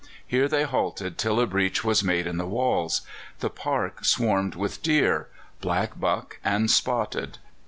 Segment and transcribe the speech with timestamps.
[0.25, 3.01] Here they halted till a breach was made in the walls.
[3.39, 5.27] The park swarmed with deer
[5.59, 7.37] black buck and spotted.